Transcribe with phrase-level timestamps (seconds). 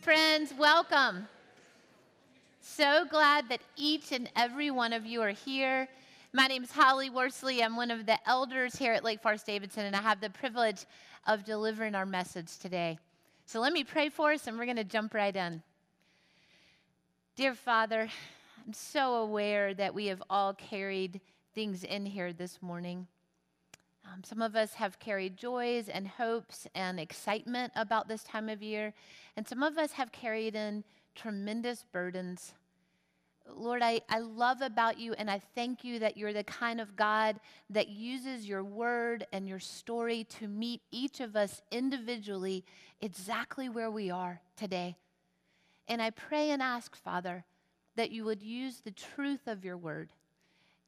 [0.00, 1.28] Friends, welcome.
[2.62, 5.88] So glad that each and every one of you are here.
[6.32, 7.62] My name is Holly Worsley.
[7.62, 10.86] I'm one of the elders here at Lake Forest Davidson, and I have the privilege
[11.26, 12.98] of delivering our message today.
[13.44, 15.62] So let me pray for us, and we're going to jump right in.
[17.36, 18.08] Dear Father,
[18.66, 21.20] I'm so aware that we have all carried
[21.54, 23.06] things in here this morning.
[24.12, 28.60] Um, some of us have carried joys and hopes and excitement about this time of
[28.60, 28.92] year,
[29.36, 30.82] and some of us have carried in
[31.14, 32.54] tremendous burdens.
[33.54, 36.96] Lord, I, I love about you, and I thank you that you're the kind of
[36.96, 42.64] God that uses your word and your story to meet each of us individually
[43.00, 44.96] exactly where we are today.
[45.86, 47.44] And I pray and ask, Father,
[47.96, 50.12] that you would use the truth of your word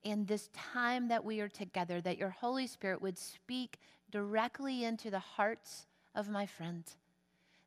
[0.05, 3.79] in this time that we are together, that your Holy Spirit would speak
[4.11, 6.97] directly into the hearts of my friends,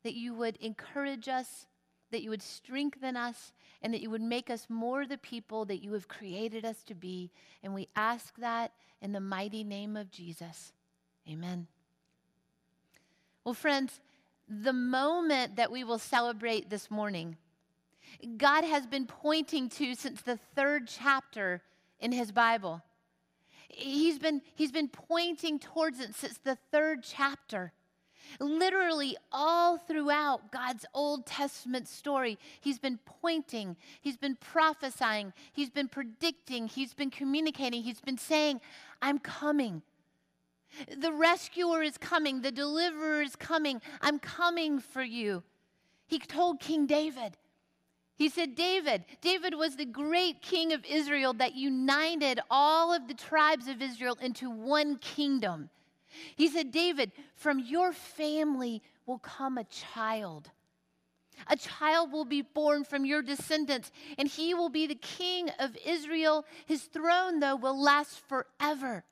[0.03, 1.65] that you would encourage us,
[2.11, 5.83] that you would strengthen us, and that you would make us more the people that
[5.83, 7.31] you have created us to be.
[7.63, 10.73] And we ask that in the mighty name of Jesus.
[11.29, 11.67] Amen.
[13.43, 13.99] Well, friends,
[14.47, 17.37] the moment that we will celebrate this morning,
[18.37, 21.61] God has been pointing to since the third chapter
[21.99, 22.81] in his Bible.
[23.67, 27.73] He's been, he's been pointing towards it since the third chapter.
[28.39, 35.87] Literally, all throughout God's Old Testament story, He's been pointing, He's been prophesying, He's been
[35.87, 38.61] predicting, He's been communicating, He's been saying,
[39.01, 39.81] I'm coming.
[40.97, 45.43] The rescuer is coming, the deliverer is coming, I'm coming for you.
[46.07, 47.37] He told King David,
[48.15, 53.13] he said, David, David was the great king of Israel that united all of the
[53.13, 55.69] tribes of Israel into one kingdom.
[56.35, 60.49] He said, David, from your family will come a child.
[61.47, 65.75] A child will be born from your descendants, and he will be the king of
[65.85, 66.45] Israel.
[66.65, 69.03] His throne, though, will last forever.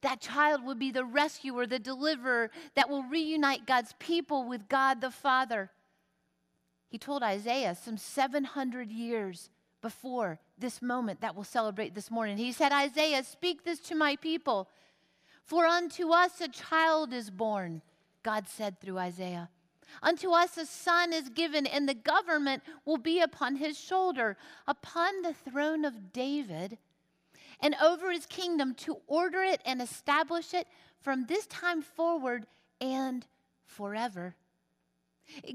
[0.00, 5.02] That child will be the rescuer, the deliverer that will reunite God's people with God
[5.02, 5.70] the Father.
[6.88, 9.50] He told Isaiah some 700 years
[9.82, 12.38] before this moment that we'll celebrate this morning.
[12.38, 14.68] He said, Isaiah, speak this to my people.
[15.44, 17.82] For unto us a child is born,
[18.22, 19.48] God said through Isaiah.
[20.02, 24.36] Unto us a son is given, and the government will be upon his shoulder,
[24.66, 26.78] upon the throne of David,
[27.60, 30.66] and over his kingdom to order it and establish it
[31.00, 32.46] from this time forward
[32.80, 33.24] and
[33.64, 34.34] forever.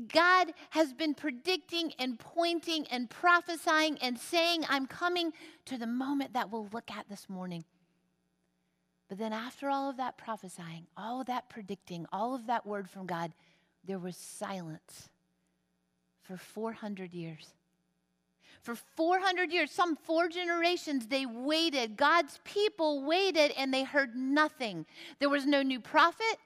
[0.08, 5.34] God has been predicting and pointing and prophesying and saying, I'm coming
[5.66, 7.64] to the moment that we'll look at this morning.
[9.10, 12.90] But then, after all of that prophesying, all of that predicting, all of that word
[12.90, 13.34] from God,
[13.84, 15.10] there was silence
[16.22, 17.54] for 400 years.
[18.62, 21.98] For 400 years, some four generations, they waited.
[21.98, 24.86] God's people waited and they heard nothing.
[25.20, 26.38] There was no new prophet,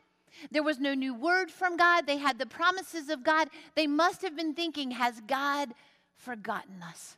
[0.51, 2.05] there was no new word from God.
[2.05, 3.49] They had the promises of God.
[3.75, 5.69] They must have been thinking, Has God
[6.17, 7.17] forgotten us?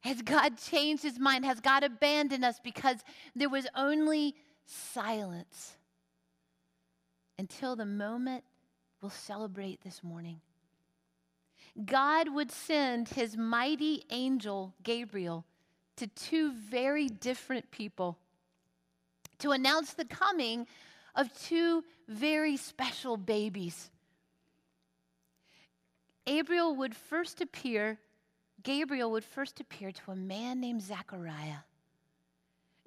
[0.00, 1.44] Has God changed his mind?
[1.44, 2.58] Has God abandoned us?
[2.62, 2.98] Because
[3.36, 4.34] there was only
[4.66, 5.76] silence
[7.38, 8.44] until the moment
[9.00, 10.40] we'll celebrate this morning.
[11.84, 15.44] God would send his mighty angel, Gabriel,
[15.96, 18.18] to two very different people
[19.38, 20.66] to announce the coming
[21.14, 23.90] of two very special babies.
[26.24, 27.98] Gabriel would first appear,
[28.62, 31.64] Gabriel would first appear to a man named Zechariah.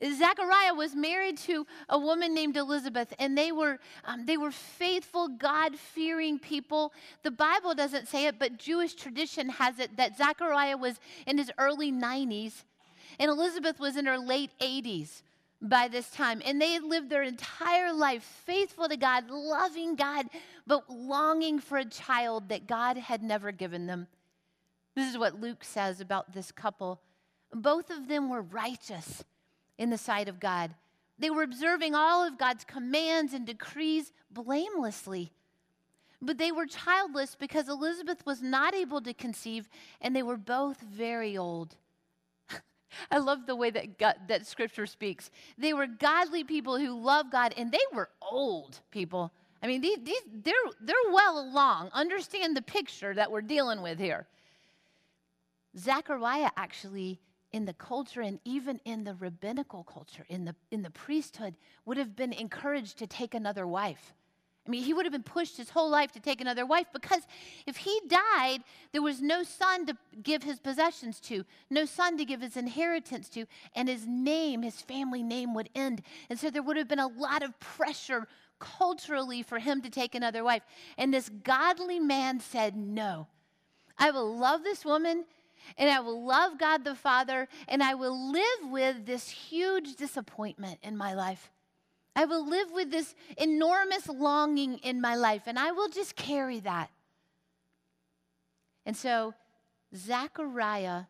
[0.04, 5.30] Zechariah was married to a woman named Elizabeth, and they were, um, they were faithful,
[5.30, 6.92] God fearing people.
[7.24, 11.52] The Bible doesn't say it, but Jewish tradition has it that Zechariah was in his
[11.58, 12.64] early 90s,
[13.20, 15.22] and Elizabeth was in her late 80s
[15.70, 16.42] by this time.
[16.46, 20.28] And they lived their entire life faithful to God, loving God,
[20.66, 24.08] but longing for a child that God had never given them.
[24.96, 27.02] This is what Luke says about this couple.
[27.54, 29.24] Both of them were righteous
[29.78, 30.74] in the sight of God.
[31.18, 35.32] They were observing all of God's commands and decrees blamelessly.
[36.22, 39.70] But they were childless because Elizabeth was not able to conceive,
[40.02, 41.76] and they were both very old.
[43.12, 45.32] I love the way that, God, that scripture speaks.
[45.58, 49.32] They were godly people who love God, and they were old people.
[49.62, 51.90] I mean, these, these, they're, they're well along.
[51.94, 54.28] Understand the picture that we're dealing with here.
[55.78, 57.20] Zechariah actually,
[57.52, 61.56] in the culture and even in the rabbinical culture, in the, in the priesthood,
[61.86, 64.14] would have been encouraged to take another wife
[64.66, 67.22] I mean, he would have been pushed his whole life to take another wife because
[67.68, 68.64] if he died,
[68.94, 73.30] there was no son to give his possessions to, no son to give his inheritance
[73.30, 73.46] to,
[73.76, 76.02] and his name, his family name would end.
[76.30, 78.28] And so there would have been a lot of pressure
[78.60, 80.64] culturally for him to take another wife.
[80.98, 83.28] And this godly man said, No,
[84.00, 85.26] I will love this woman
[85.78, 90.80] and I will love God the Father and I will live with this huge disappointment
[90.82, 91.52] in my life.
[92.16, 96.60] I will live with this enormous longing in my life, and I will just carry
[96.62, 96.90] that.
[98.86, 99.34] And so,
[99.94, 101.04] Zechariah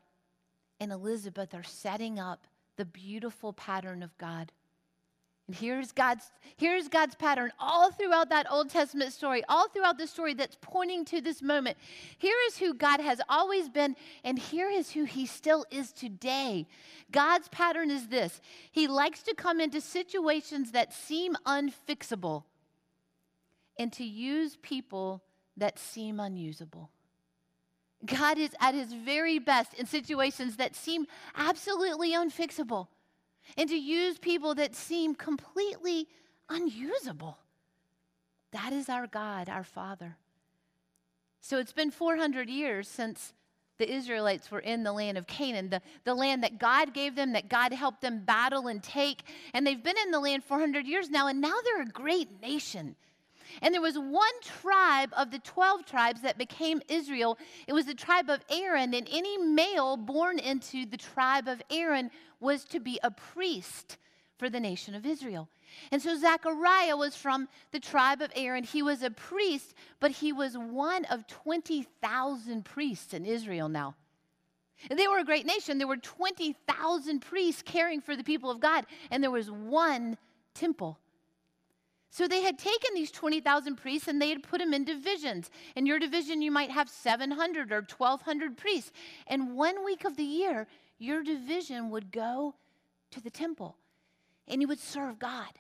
[0.80, 2.48] and Elizabeth are setting up
[2.78, 4.52] the beautiful pattern of God.
[5.48, 10.08] And here's God's, here's God's pattern all throughout that Old Testament story, all throughout the
[10.08, 11.78] story that's pointing to this moment.
[12.18, 16.66] Here is who God has always been, and here is who He still is today.
[17.12, 22.44] God's pattern is this He likes to come into situations that seem unfixable
[23.78, 25.22] and to use people
[25.58, 26.90] that seem unusable.
[28.04, 31.06] God is at His very best in situations that seem
[31.36, 32.88] absolutely unfixable
[33.58, 36.08] and to use people that seem completely
[36.50, 37.38] unusable.
[38.52, 40.18] That is our God, our Father.
[41.42, 43.34] So it's been 400 years since
[43.78, 47.34] the Israelites were in the land of Canaan, the, the land that God gave them,
[47.34, 49.24] that God helped them battle and take.
[49.54, 52.96] And they've been in the land 400 years now, and now they're a great nation.
[53.62, 57.38] And there was one tribe of the 12 tribes that became Israel.
[57.68, 62.12] It was the tribe of Aaron, and any male born into the tribe of Aaron
[62.40, 63.98] was to be a priest
[64.38, 65.48] for the nation of Israel.
[65.92, 68.64] And so Zechariah was from the tribe of Aaron.
[68.64, 73.96] He was a priest, but he was one of 20,000 priests in Israel now.
[74.90, 75.78] And they were a great nation.
[75.78, 80.18] There were 20,000 priests caring for the people of God, and there was one
[80.54, 81.00] temple.
[82.10, 85.50] So they had taken these 20,000 priests and they had put them in divisions.
[85.76, 88.92] In your division, you might have 700 or 1,200 priests.
[89.28, 90.68] And one week of the year,
[90.98, 92.56] your division would go
[93.12, 93.76] to the temple
[94.48, 95.60] and you would serve God.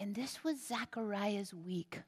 [0.00, 2.00] And this was Zechariah's week.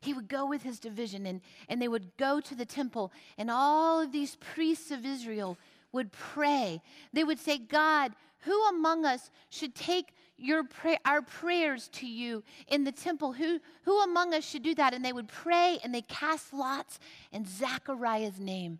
[0.00, 3.50] He would go with his division and, and they would go to the temple, and
[3.50, 5.58] all of these priests of Israel
[5.92, 6.80] would pray.
[7.12, 10.64] They would say, God, who among us should take your
[11.04, 13.32] our prayers to you in the temple?
[13.32, 14.94] Who, who among us should do that?
[14.94, 16.98] And they would pray and they cast lots,
[17.32, 18.78] and Zechariah's name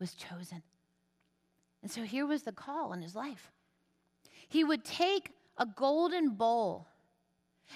[0.00, 0.62] was chosen.
[1.82, 3.52] And so here was the call in his life.
[4.48, 6.88] He would take a golden bowl,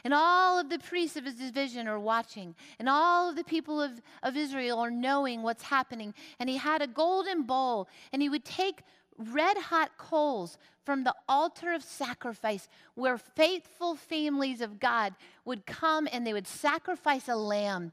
[0.04, 3.80] and all of the priests of his division are watching, and all of the people
[3.80, 6.14] of, of Israel are knowing what's happening.
[6.38, 8.82] And he had a golden bowl, and he would take
[9.18, 16.08] red hot coals from the altar of sacrifice where faithful families of God would come
[16.10, 17.92] and they would sacrifice a lamb.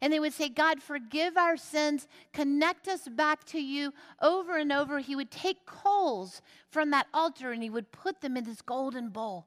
[0.00, 4.72] And they would say, God, forgive our sins, connect us back to you over and
[4.72, 5.00] over.
[5.00, 6.40] He would take coals
[6.70, 9.46] from that altar and he would put them in this golden bowl.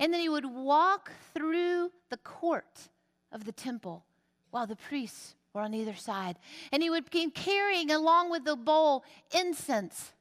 [0.00, 2.88] And then he would walk through the court
[3.30, 4.04] of the temple
[4.50, 6.36] while the priests were on either side.
[6.70, 9.04] And he would be carrying, along with the bowl,
[9.34, 10.12] incense.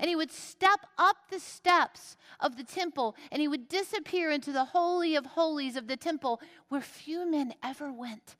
[0.00, 4.52] And he would step up the steps of the temple and he would disappear into
[4.52, 8.36] the Holy of Holies of the temple where few men ever went.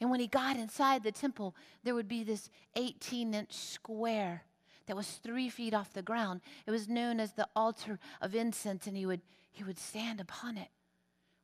[0.00, 4.44] And when he got inside the temple, there would be this 18 inch square
[4.86, 6.40] that was three feet off the ground.
[6.66, 10.58] It was known as the altar of incense, and he would, he would stand upon
[10.58, 10.68] it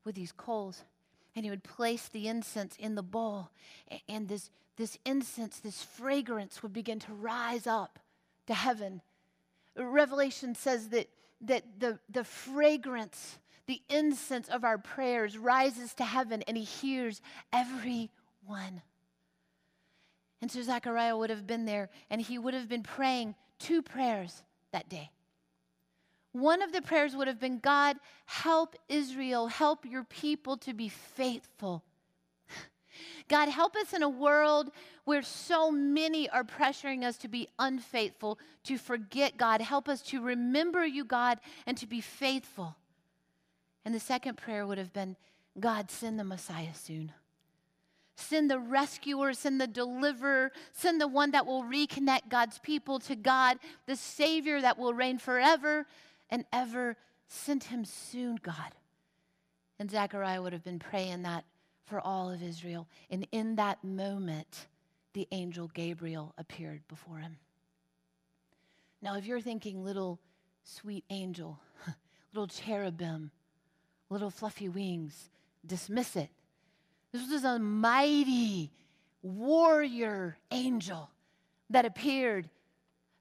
[0.04, 0.84] with these coals
[1.38, 3.50] and he would place the incense in the bowl.
[4.08, 8.00] And this, this incense, this fragrance would begin to rise up
[8.48, 9.02] to heaven.
[9.76, 11.08] Revelation says that,
[11.42, 17.22] that the, the fragrance, the incense of our prayers rises to heaven and he hears
[17.52, 18.10] every
[18.44, 18.82] one.
[20.42, 24.42] And so Zechariah would have been there and he would have been praying two prayers
[24.72, 25.12] that day.
[26.38, 30.88] One of the prayers would have been God, help Israel, help your people to be
[30.88, 31.82] faithful.
[33.28, 34.70] God, help us in a world
[35.04, 39.60] where so many are pressuring us to be unfaithful, to forget God.
[39.60, 42.76] Help us to remember you, God, and to be faithful.
[43.84, 45.16] And the second prayer would have been
[45.58, 47.10] God, send the Messiah soon.
[48.14, 53.16] Send the rescuer, send the deliverer, send the one that will reconnect God's people to
[53.16, 55.86] God, the Savior that will reign forever
[56.30, 56.96] and ever.
[57.28, 58.74] Send him soon, God.
[59.78, 61.44] And Zechariah would have been praying that
[61.84, 62.86] for all of Israel.
[63.10, 64.66] And in that moment,
[65.12, 67.36] the angel Gabriel appeared before him.
[69.00, 70.18] Now, if you're thinking little
[70.64, 71.60] sweet angel,
[72.32, 73.30] little cherubim,
[74.10, 75.30] little fluffy wings,
[75.66, 76.30] dismiss it.
[77.12, 78.70] This was a mighty
[79.22, 81.10] warrior angel
[81.70, 82.48] that appeared.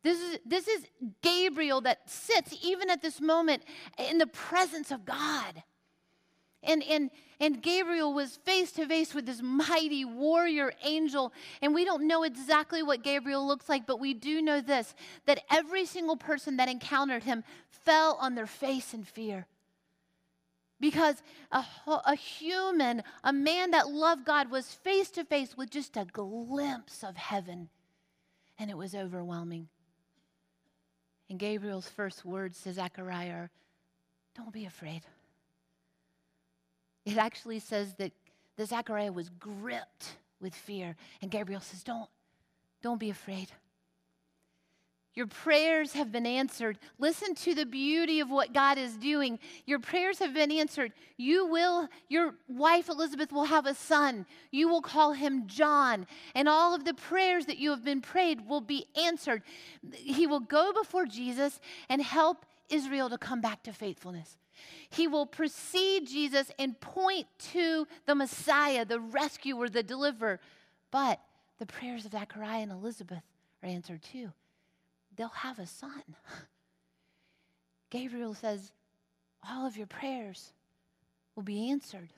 [0.03, 0.85] This is, this is
[1.21, 3.63] Gabriel that sits even at this moment
[3.97, 5.63] in the presence of God.
[6.63, 11.33] And, and, and Gabriel was face to face with this mighty warrior angel.
[11.61, 14.93] And we don't know exactly what Gabriel looks like, but we do know this
[15.25, 19.45] that every single person that encountered him fell on their face in fear.
[20.79, 25.97] Because a, a human, a man that loved God, was face to face with just
[25.97, 27.69] a glimpse of heaven.
[28.59, 29.69] And it was overwhelming.
[31.29, 33.49] And Gabriel's first words to Zechariah are
[34.35, 35.01] Don't be afraid.
[37.05, 38.11] It actually says that,
[38.57, 40.95] that Zechariah was gripped with fear.
[41.21, 42.09] And Gabriel says, Don't,
[42.81, 43.49] don't be afraid.
[45.17, 46.77] Your prayers have been answered.
[46.99, 49.39] Listen to the beauty of what God is doing.
[49.65, 50.93] Your prayers have been answered.
[51.17, 54.27] You will, your wife Elizabeth will have a son.
[54.51, 56.05] You will call him John.
[56.35, 59.41] And all of the prayers that you have been prayed will be answered.
[59.91, 61.59] He will go before Jesus
[61.89, 64.37] and help Israel to come back to faithfulness.
[64.91, 70.39] He will precede Jesus and point to the Messiah, the rescuer, the deliverer.
[70.91, 71.19] But
[71.57, 73.23] the prayers of Zechariah and Elizabeth
[73.63, 74.31] are answered too
[75.17, 76.03] they'll have a son.
[77.89, 78.71] Gabriel says,
[79.49, 80.53] All of your prayers
[81.35, 82.09] will be answered.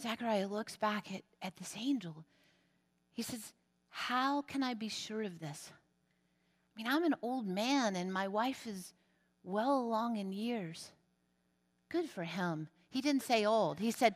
[0.00, 2.24] Zechariah looks back at, at this angel.
[3.12, 3.52] He says,
[3.88, 5.70] How can I be sure of this?
[5.72, 8.92] I mean, I'm an old man and my wife is
[9.42, 10.90] well along in years.
[11.88, 12.68] Good for him.
[12.90, 14.14] He didn't say old, he said,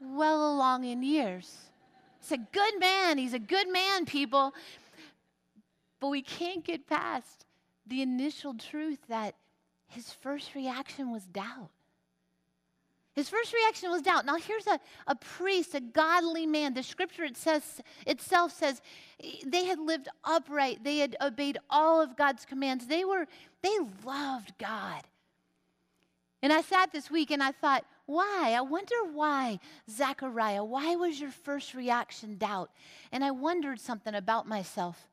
[0.00, 1.56] Well along in years.
[2.20, 3.18] He's a good man.
[3.18, 4.54] He's a good man, people.
[6.02, 7.46] But we can't get past
[7.86, 9.36] the initial truth that
[9.86, 11.70] his first reaction was doubt.
[13.14, 14.26] His first reaction was doubt.
[14.26, 16.74] Now, here's a, a priest, a godly man.
[16.74, 18.82] The scripture it says, itself says
[19.46, 22.88] they had lived upright, they had obeyed all of God's commands.
[22.88, 23.28] They, were,
[23.62, 25.02] they loved God.
[26.42, 28.54] And I sat this week and I thought, why?
[28.56, 32.72] I wonder why, Zechariah, why was your first reaction doubt?
[33.12, 35.06] And I wondered something about myself.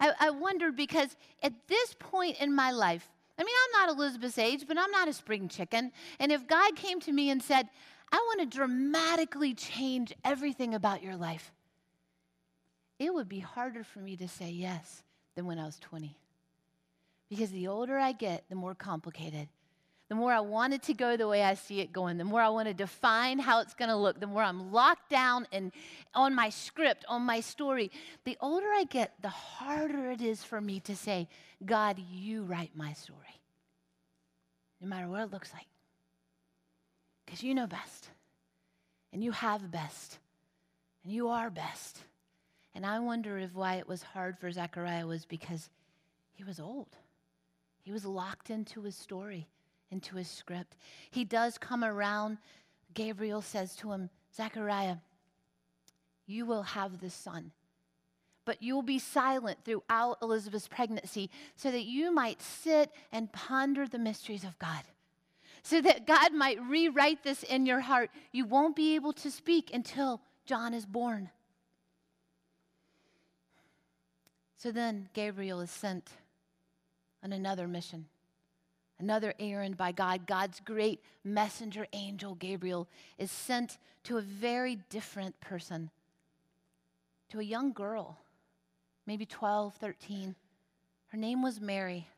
[0.00, 3.08] I, I wondered because at this point in my life,
[3.38, 5.92] I mean, I'm not Elizabeth's age, but I'm not a spring chicken.
[6.20, 7.68] And if God came to me and said,
[8.12, 11.52] I want to dramatically change everything about your life,
[12.98, 15.02] it would be harder for me to say yes
[15.34, 16.16] than when I was 20.
[17.28, 19.48] Because the older I get, the more complicated
[20.14, 22.40] the more I want it to go the way I see it going, the more
[22.40, 25.72] I want to define how it's going to look, the more I'm locked down and
[26.14, 27.90] on my script, on my story.
[28.22, 31.26] The older I get, the harder it is for me to say,
[31.66, 33.40] God, you write my story.
[34.80, 35.66] No matter what it looks like.
[37.26, 38.10] Because you know best.
[39.12, 40.20] And you have best.
[41.02, 41.98] And you are best.
[42.72, 45.70] And I wonder if why it was hard for Zechariah was because
[46.34, 46.96] he was old.
[47.82, 49.48] He was locked into his story
[49.90, 50.76] into his script.
[51.10, 52.38] He does come around.
[52.94, 54.96] Gabriel says to him, Zechariah,
[56.26, 57.52] you will have the son,
[58.44, 63.86] but you will be silent throughout Elizabeth's pregnancy so that you might sit and ponder
[63.86, 64.82] the mysteries of God.
[65.62, 68.10] So that God might rewrite this in your heart.
[68.32, 71.30] You won't be able to speak until John is born.
[74.56, 76.10] So then Gabriel is sent
[77.22, 78.06] on another mission
[78.98, 85.40] another errand by God, God's great messenger angel, Gabriel, is sent to a very different
[85.40, 85.90] person,
[87.30, 88.18] to a young girl,
[89.06, 90.34] maybe 12, 13.
[91.08, 92.08] Her name was Mary.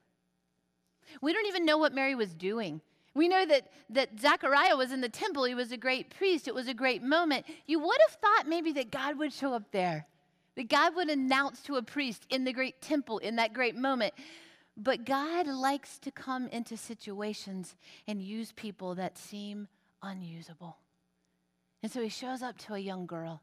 [1.21, 2.81] We don't even know what Mary was doing.
[3.15, 5.45] We know that, that Zechariah was in the temple.
[5.45, 6.49] He was a great priest.
[6.49, 7.47] It was a great moment.
[7.67, 10.07] You would have thought maybe that God would show up there,
[10.57, 14.13] that God would announce to a priest in the great temple in that great moment.
[14.77, 19.69] But God likes to come into situations and use people that seem
[20.03, 20.77] unusable.
[21.83, 23.41] And so he shows up to a young girl.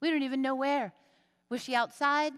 [0.00, 0.92] We don't even know where.
[1.50, 2.32] Was she outside?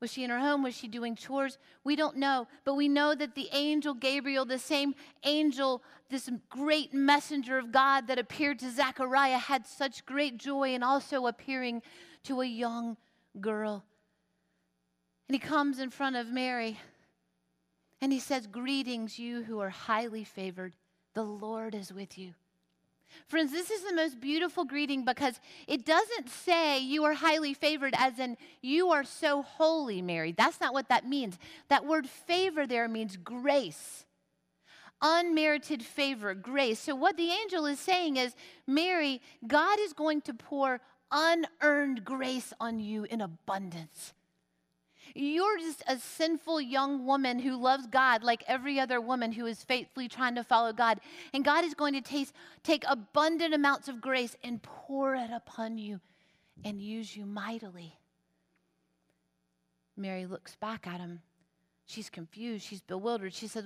[0.00, 0.62] Was she in her home?
[0.62, 1.58] Was she doing chores?
[1.84, 2.48] We don't know.
[2.64, 8.08] But we know that the angel Gabriel, the same angel, this great messenger of God
[8.08, 11.82] that appeared to Zechariah, had such great joy in also appearing
[12.24, 12.96] to a young
[13.40, 13.84] girl.
[15.28, 16.78] And he comes in front of Mary.
[18.00, 20.74] And he says, Greetings, you who are highly favored.
[21.14, 22.34] The Lord is with you.
[23.28, 27.94] Friends, this is the most beautiful greeting because it doesn't say you are highly favored
[27.96, 30.32] as in you are so holy, Mary.
[30.36, 31.38] That's not what that means.
[31.68, 34.04] That word favor there means grace.
[35.02, 36.80] unmerited favor, grace.
[36.80, 38.34] So, what the angel is saying is,
[38.66, 44.14] Mary, God is going to pour unearned grace on you in abundance.
[45.16, 49.64] You're just a sinful young woman who loves God like every other woman who is
[49.64, 51.00] faithfully trying to follow God.
[51.32, 55.78] And God is going to taste, take abundant amounts of grace and pour it upon
[55.78, 56.00] you
[56.64, 57.96] and use you mightily.
[59.96, 61.20] Mary looks back at him.
[61.86, 62.66] She's confused.
[62.66, 63.32] She's bewildered.
[63.32, 63.64] She says,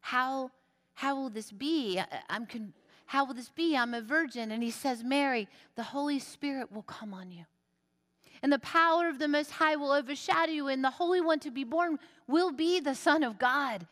[0.00, 0.52] How,
[0.94, 2.00] how will this be?
[2.30, 2.74] I'm con-
[3.06, 3.76] how will this be?
[3.76, 4.52] I'm a virgin.
[4.52, 7.44] And he says, Mary, the Holy Spirit will come on you
[8.42, 11.50] and the power of the Most High will overshadow you, and the Holy One to
[11.50, 13.86] be born will be the Son of God.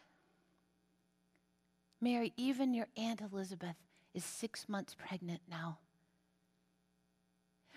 [2.01, 3.77] Mary, even your Aunt Elizabeth
[4.15, 5.79] is six months pregnant now.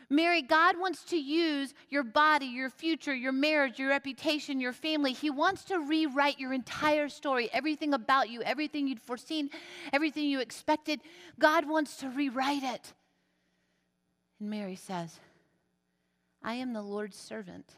[0.09, 5.11] Mary, God wants to use your body, your future, your marriage, your reputation, your family.
[5.11, 9.49] He wants to rewrite your entire story, everything about you, everything you'd foreseen,
[9.91, 11.01] everything you expected.
[11.37, 12.93] God wants to rewrite it.
[14.39, 15.19] And Mary says,
[16.47, 17.73] I am the Lord's servant.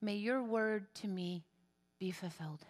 [0.00, 1.44] May your word to me
[1.98, 2.64] be fulfilled.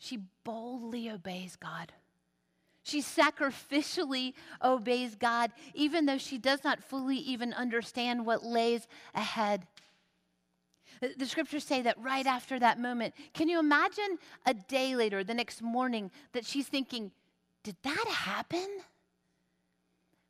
[0.00, 1.92] She boldly obeys God.
[2.82, 9.68] She sacrificially obeys God, even though she does not fully even understand what lays ahead.
[11.00, 15.32] The scriptures say that right after that moment, can you imagine a day later, the
[15.32, 17.12] next morning, that she's thinking,
[17.62, 18.68] Did that happen?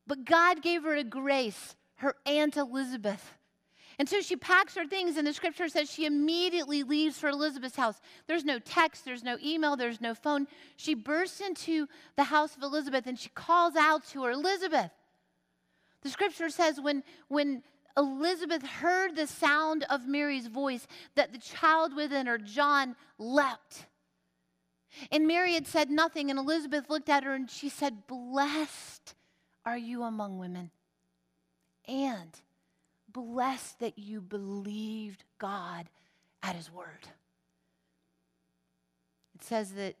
[0.05, 3.33] But God gave her a grace her Aunt Elizabeth.
[3.99, 7.75] And so she packs her things, and the scripture says she immediately leaves for Elizabeth's
[7.75, 8.01] house.
[8.27, 10.47] There's no text, there's no email, there's no phone.
[10.77, 14.91] She bursts into the house of Elizabeth and she calls out to her, Elizabeth.
[16.01, 17.61] The scripture says when, when
[17.95, 23.85] Elizabeth heard the sound of Mary's voice, that the child within her, John, leapt.
[25.11, 29.15] And Mary had said nothing, and Elizabeth looked at her and she said, Blessed
[29.65, 30.71] are you among women
[31.87, 32.39] and
[33.11, 35.87] blessed that you believed God
[36.41, 37.07] at his word.
[39.35, 39.95] It says that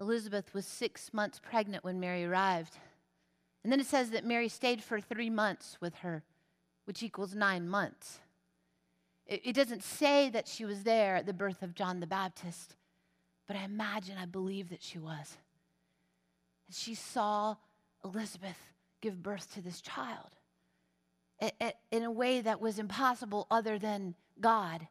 [0.00, 2.76] Elizabeth was six months pregnant when Mary arrived.
[3.62, 6.22] And then it says that Mary stayed for three months with her,
[6.84, 8.20] which equals nine months.
[9.26, 12.76] It, it doesn't say that she was there at the birth of John the Baptist,
[13.46, 15.36] but I imagine, I believe that she was.
[16.66, 17.56] And she saw
[18.04, 18.58] Elizabeth
[19.02, 20.36] give birth to this child
[21.90, 24.88] in a way that was impossible other than God.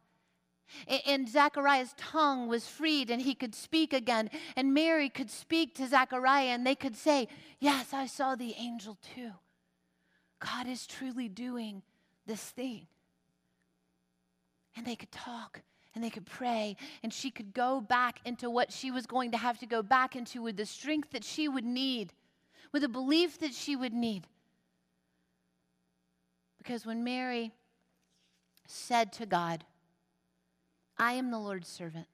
[1.06, 4.30] And Zechariah's tongue was freed and he could speak again.
[4.56, 7.28] And Mary could speak to Zechariah and they could say,
[7.60, 9.32] Yes, I saw the angel too.
[10.40, 11.82] God is truly doing
[12.26, 12.88] this thing.
[14.78, 15.62] And they could talk
[15.96, 19.38] and they could pray and she could go back into what she was going to
[19.38, 22.14] have to go back into with the strength that she would need,
[22.72, 24.28] with the belief that she would need.
[26.60, 27.52] Because when Mary
[28.67, 29.63] said to God,
[30.98, 32.08] I am the Lord's servant,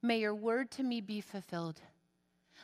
[0.00, 1.80] may your word to me be fulfilled.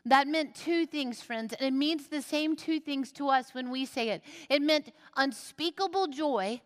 [0.06, 3.70] That meant two things, friends, and it means the same two things to us when
[3.70, 4.22] we say it.
[4.48, 6.60] It meant unspeakable joy,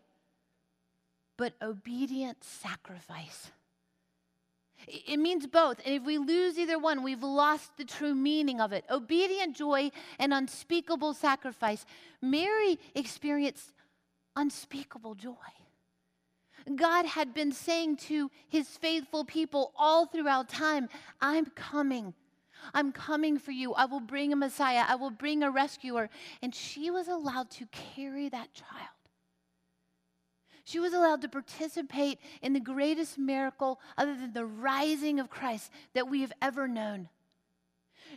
[1.36, 3.50] but obedient sacrifice.
[4.86, 5.80] It means both.
[5.84, 8.84] And if we lose either one, we've lost the true meaning of it.
[8.90, 11.84] Obedient joy and unspeakable sacrifice.
[12.22, 13.72] Mary experienced
[14.38, 15.34] unspeakable joy.
[16.76, 20.88] God had been saying to his faithful people all throughout time,
[21.20, 22.14] I'm coming.
[22.74, 23.72] I'm coming for you.
[23.74, 24.84] I will bring a Messiah.
[24.86, 26.08] I will bring a rescuer.
[26.42, 28.98] And she was allowed to carry that child.
[30.64, 35.70] She was allowed to participate in the greatest miracle other than the rising of Christ
[35.94, 37.08] that we have ever known.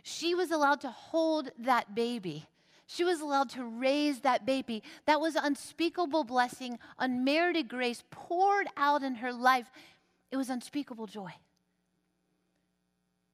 [0.02, 2.46] She was allowed to hold that baby
[2.86, 4.82] she was allowed to raise that baby.
[5.06, 9.70] That was unspeakable blessing, unmerited grace poured out in her life.
[10.30, 11.32] It was unspeakable joy.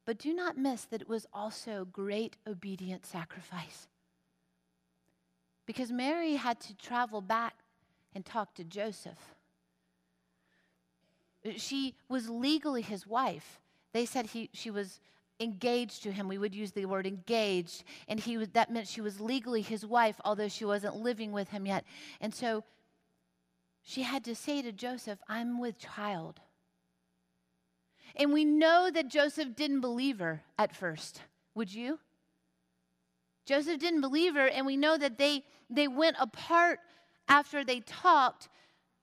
[0.04, 3.88] But do not miss that it was also great obedient sacrifice.
[5.66, 7.56] Because Mary had to travel back
[8.14, 9.34] and talk to Joseph.
[11.56, 13.60] She was legally his wife.
[13.92, 15.00] They said he, she was
[15.40, 16.28] engaged to him.
[16.28, 17.84] We would use the word engaged.
[18.08, 21.48] And he was, that meant she was legally his wife, although she wasn't living with
[21.48, 21.84] him yet.
[22.20, 22.64] And so
[23.82, 26.40] she had to say to Joseph, I'm with child.
[28.16, 31.22] And we know that Joseph didn't believe her at first.
[31.54, 31.98] Would you?
[33.46, 36.80] Joseph didn't believe her, and we know that they, they went apart
[37.28, 38.48] after they talked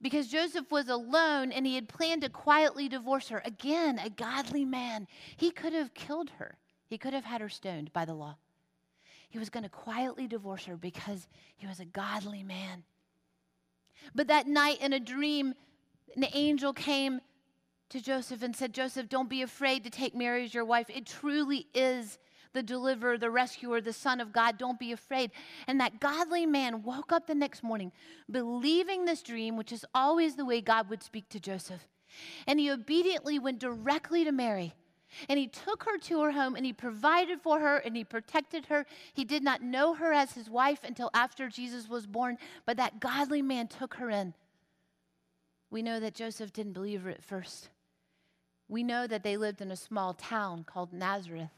[0.06, 3.42] because Joseph was alone and he had planned to quietly divorce her.
[3.44, 5.08] Again, a godly man.
[5.36, 8.36] He could have killed her, he could have had her stoned by the law.
[9.30, 12.84] He was going to quietly divorce her because he was a godly man.
[14.14, 15.56] But that night in a dream,
[16.16, 17.20] an angel came
[17.90, 20.88] to Joseph and said, Joseph, don't be afraid to take Mary as your wife.
[20.88, 22.20] It truly is
[22.56, 24.58] the deliverer, the rescuer, the Son of God.
[24.58, 25.30] Don't be afraid.
[25.68, 27.92] And that godly man woke up the next morning
[28.32, 31.88] believing this dream, which is always the way God would speak to Joseph.
[32.48, 34.74] And he obediently went directly to Mary.
[35.30, 38.66] And he took her to her home and he provided for her and he protected
[38.68, 38.86] her.
[39.14, 43.00] He did not know her as his wife until after Jesus was born, but that
[43.00, 44.34] godly man took her in.
[45.70, 47.70] We know that Joseph didn't believe her at first.
[48.68, 51.52] We know that they lived in a small town called Nazareth.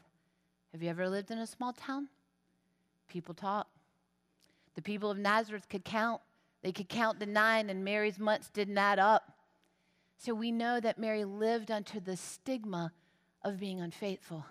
[0.72, 2.08] Have you ever lived in a small town?
[3.08, 3.68] People talk.
[4.74, 6.20] The people of Nazareth could count.
[6.62, 9.32] They could count the nine, and Mary's months didn't add up.
[10.18, 12.92] So we know that Mary lived under the stigma
[13.42, 14.44] of being unfaithful.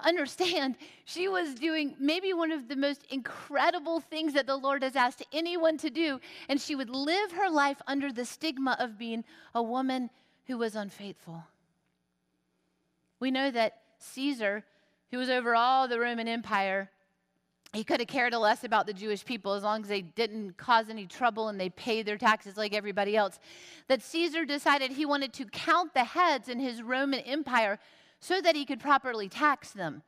[0.00, 4.96] Understand, she was doing maybe one of the most incredible things that the Lord has
[4.96, 9.24] asked anyone to do, and she would live her life under the stigma of being
[9.54, 10.10] a woman
[10.46, 11.44] who was unfaithful.
[13.18, 14.64] We know that Caesar,
[15.10, 16.90] who was over all the Roman Empire,
[17.72, 20.88] he could have cared less about the Jewish people as long as they didn't cause
[20.88, 23.38] any trouble and they paid their taxes like everybody else.
[23.88, 27.78] That Caesar decided he wanted to count the heads in his Roman Empire
[28.20, 30.02] so that he could properly tax them.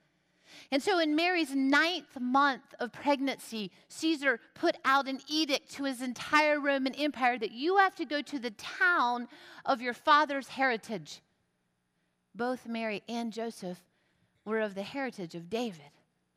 [0.73, 6.01] And so, in Mary's ninth month of pregnancy, Caesar put out an edict to his
[6.01, 9.29] entire Roman Empire that you have to go to the town
[9.67, 11.21] of your father's heritage
[12.39, 13.83] both Mary and Joseph
[14.49, 15.91] were of the heritage of David,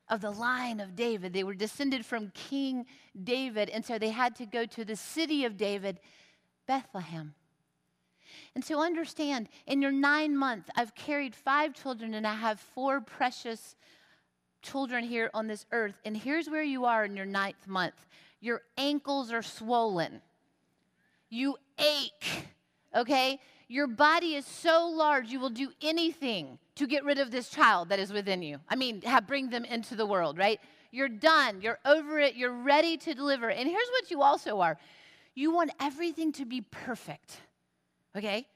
[0.08, 1.32] of the line of David.
[1.32, 2.86] They were descended from King
[3.24, 5.98] David, and so they had to go to the city of David,
[6.66, 7.34] Bethlehem.
[8.54, 13.00] And so understand, in your nine months, I've carried five children and I have four
[13.00, 13.76] precious
[14.62, 15.94] children here on this earth.
[16.04, 18.06] And here's where you are in your ninth month
[18.40, 20.20] your ankles are swollen,
[21.30, 22.48] you ache,
[22.94, 23.38] okay?
[23.68, 27.90] Your body is so large, you will do anything to get rid of this child
[27.90, 28.58] that is within you.
[28.68, 30.60] I mean, have, bring them into the world, right?
[30.90, 31.60] You're done.
[31.60, 32.34] You're over it.
[32.34, 33.50] You're ready to deliver.
[33.50, 34.78] And here's what you also are
[35.34, 37.38] you want everything to be perfect,
[38.16, 38.46] okay?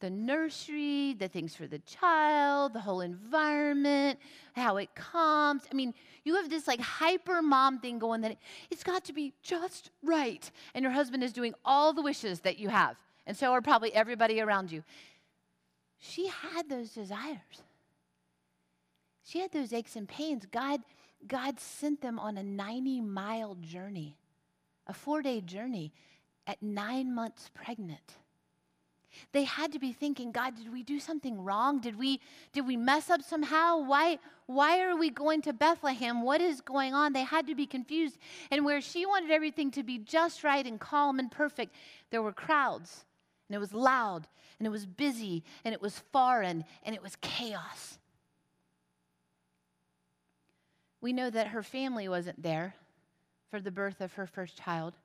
[0.00, 4.18] The nursery, the things for the child, the whole environment,
[4.54, 5.62] how it comes.
[5.70, 5.92] I mean,
[6.24, 8.38] you have this like hyper mom thing going that
[8.70, 10.50] it's got to be just right.
[10.74, 13.92] And your husband is doing all the wishes that you have and so are probably
[13.92, 14.84] everybody around you.
[15.98, 17.62] She had those desires.
[19.24, 20.46] She had those aches and pains.
[20.46, 20.80] God,
[21.26, 24.16] God sent them on a 90 mile journey,
[24.86, 25.92] a four day journey
[26.46, 28.14] at nine months pregnant.
[29.32, 31.80] They had to be thinking, God, did we do something wrong?
[31.80, 32.20] Did we,
[32.52, 33.78] did we mess up somehow?
[33.78, 36.22] Why, why are we going to Bethlehem?
[36.22, 37.14] What is going on?
[37.14, 38.18] They had to be confused.
[38.50, 41.74] And where she wanted everything to be just right and calm and perfect,
[42.10, 43.06] there were crowds
[43.48, 44.26] and it was loud,
[44.58, 47.98] and it was busy, and it was foreign, and it was chaos.
[51.00, 52.74] We know that her family wasn't there
[53.50, 54.96] for the birth of her first child.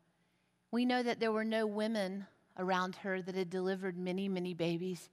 [0.72, 2.26] We know that there were no women
[2.58, 5.10] around her that had delivered many, many babies.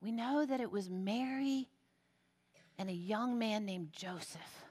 [0.00, 1.68] We know that it was Mary
[2.78, 4.64] and a young man named Joseph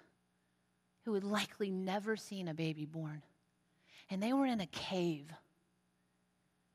[1.03, 3.21] who had likely never seen a baby born.
[4.09, 5.31] And they were in a cave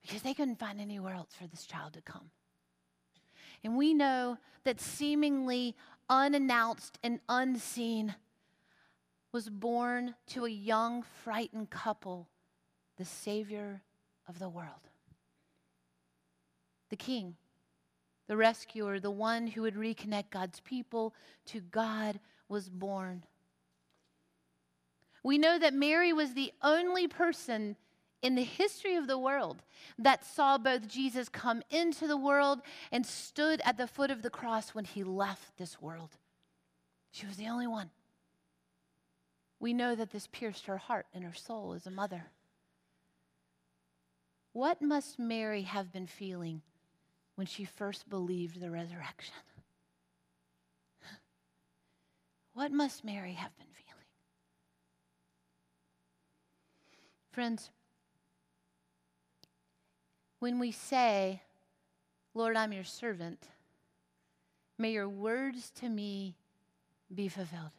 [0.03, 2.31] because they couldn't find anywhere else for this child to come.
[3.63, 5.77] And we know that seemingly
[6.09, 8.15] unannounced and unseen
[9.33, 12.29] was born to a young, frightened couple,
[12.97, 13.83] the Savior
[14.29, 14.89] of the world.
[16.89, 17.37] The King,
[18.27, 21.15] the rescuer, the one who would reconnect God's people
[21.47, 23.25] to God, was born.
[25.23, 27.77] We know that Mary was the only person
[28.23, 29.63] in the history of the world
[29.99, 32.61] that saw both Jesus come into the world
[32.93, 36.11] and stood at the foot of the cross when he left this world.
[37.11, 37.91] She was the only one.
[39.59, 42.25] We know that this pierced her heart and her soul as a mother.
[44.53, 46.63] What must Mary have been feeling
[47.37, 49.35] when she first believed the resurrection?
[52.53, 54.07] What must Mary have been feeling?
[57.31, 57.71] Friends,
[60.41, 61.43] when we say,
[62.35, 63.47] Lord, I'm your servant,
[64.79, 66.37] may your words to me
[67.15, 67.71] be fulfilled.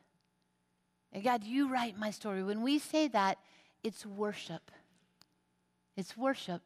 [1.11, 2.43] And God, you write my story.
[2.43, 3.37] When we say that,
[3.83, 4.71] it's worship.
[5.97, 6.61] It's worship.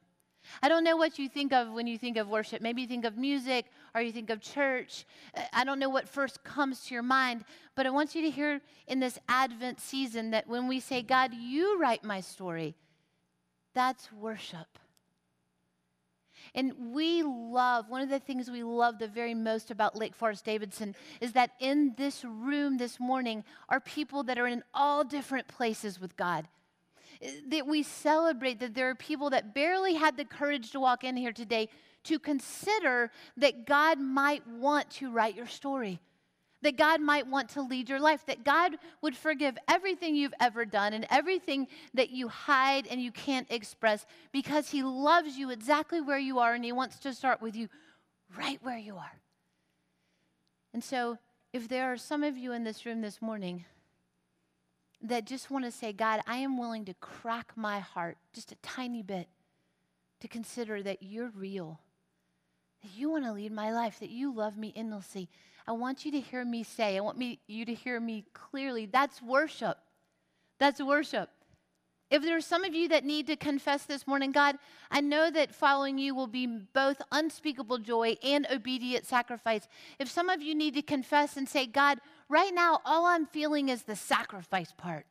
[0.62, 2.62] I don't know what you think of when you think of worship.
[2.62, 5.06] Maybe you think of music or you think of church.
[5.52, 8.62] I don't know what first comes to your mind, but I want you to hear
[8.88, 12.76] in this Advent season that when we say, God, you write my story,
[13.74, 14.68] that's worship.
[16.56, 20.46] And we love, one of the things we love the very most about Lake Forest
[20.46, 25.50] Davidson is that in this room this morning are people that are in all different
[25.50, 26.48] places with God.
[27.22, 31.04] Eh, that we celebrate that there are people that barely had the courage to walk
[31.04, 31.68] in here today
[32.06, 36.00] to consider that God might want to write your story,
[36.66, 40.66] that God might want to lead your life, that God would forgive everything you've ever
[40.66, 46.02] done and everything that you hide and you can't express because He loves you exactly
[46.02, 47.70] where you are and He wants to start with you
[48.36, 49.22] right where you are.
[50.74, 51.20] And so,
[51.54, 53.66] if there are some of you in this room this morning,
[55.04, 58.56] that just want to say, God, I am willing to crack my heart just a
[58.64, 59.28] tiny bit
[60.22, 61.80] to consider that you're real,
[62.82, 65.30] that you want to lead my life, that you love me endlessly.
[65.68, 68.86] I want you to hear me say, I want me, you to hear me clearly.
[68.86, 69.78] That's worship.
[70.60, 71.30] That's worship.
[72.12, 74.58] If there are some of you that need to confess this morning, God,
[74.92, 79.68] I know that following you will be both unspeakable joy and obedient sacrifice.
[79.98, 82.00] If some of you need to confess and say, God,
[82.30, 85.08] right now, all I'm feeling is the sacrifice part.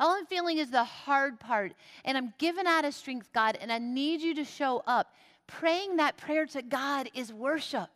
[0.00, 1.74] All I'm feeling is the hard part.
[2.04, 5.14] And I'm given out of strength, God, and I need you to show up.
[5.46, 7.90] Praying that prayer to God is worship.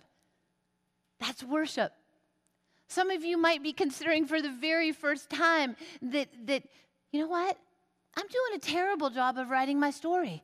[1.20, 1.92] That's worship.
[2.88, 6.62] Some of you might be considering for the very first time that, that
[7.12, 7.56] you know what?
[8.16, 10.42] I'm doing a terrible job of writing my story.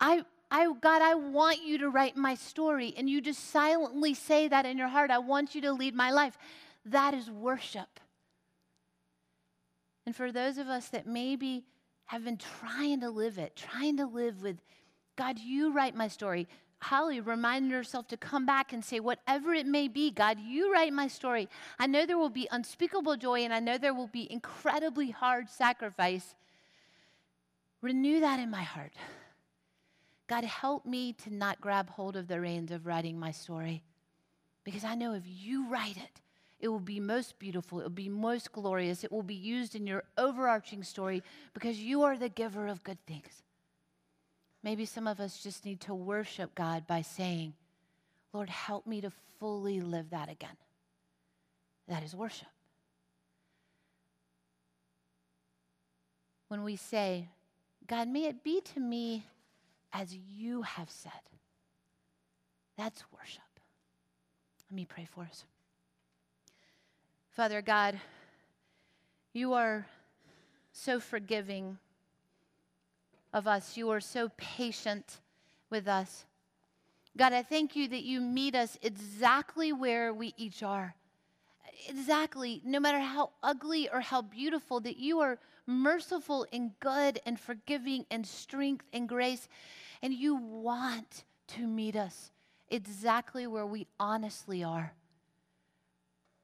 [0.00, 2.94] I, I, God, I want you to write my story.
[2.96, 5.10] And you just silently say that in your heart.
[5.10, 6.36] I want you to lead my life.
[6.84, 8.00] That is worship.
[10.06, 11.64] And for those of us that maybe
[12.06, 14.58] have been trying to live it, trying to live with,
[15.16, 16.46] God, you write my story.
[16.84, 20.92] Holly, remind yourself to come back and say, whatever it may be, God, you write
[20.92, 21.48] my story.
[21.78, 25.48] I know there will be unspeakable joy and I know there will be incredibly hard
[25.48, 26.34] sacrifice.
[27.80, 28.92] Renew that in my heart.
[30.26, 33.82] God, help me to not grab hold of the reins of writing my story
[34.62, 36.20] because I know if you write it,
[36.60, 37.80] it will be most beautiful.
[37.80, 39.04] It will be most glorious.
[39.04, 41.22] It will be used in your overarching story
[41.54, 43.42] because you are the giver of good things.
[44.64, 47.52] Maybe some of us just need to worship God by saying,
[48.32, 50.56] Lord, help me to fully live that again.
[51.86, 52.48] That is worship.
[56.48, 57.28] When we say,
[57.86, 59.26] God, may it be to me
[59.92, 61.12] as you have said,
[62.78, 63.42] that's worship.
[64.70, 65.44] Let me pray for us.
[67.32, 68.00] Father God,
[69.34, 69.86] you are
[70.72, 71.76] so forgiving
[73.34, 73.76] of us.
[73.76, 75.20] You are so patient
[75.68, 76.24] with us.
[77.16, 80.94] God, I thank you that you meet us exactly where we each are.
[81.88, 87.38] Exactly, no matter how ugly or how beautiful, that you are merciful and good and
[87.38, 89.48] forgiving and strength and grace.
[90.00, 92.30] And you want to meet us
[92.68, 94.94] exactly where we honestly are.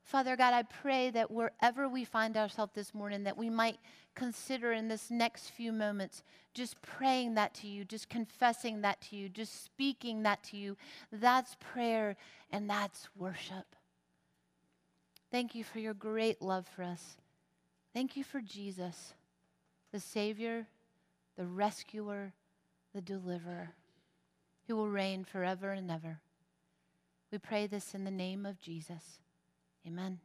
[0.03, 3.79] Father God, I pray that wherever we find ourselves this morning, that we might
[4.15, 6.23] consider in this next few moments
[6.55, 10.77] just praying that to you, just confessing that to you, just speaking that to you.
[11.13, 12.17] That's prayer
[12.51, 13.77] and that's worship.
[15.31, 17.17] Thank you for your great love for us.
[17.95, 19.15] Thank you for Jesus,
[19.93, 20.67] the Savior,
[21.37, 22.33] the rescuer,
[22.95, 23.71] the deliverer,
[24.67, 26.21] who will reign forever and ever.
[27.31, 29.21] We pray this in the name of Jesus.
[29.87, 30.19] Amen.